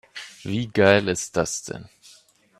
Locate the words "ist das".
1.09-1.61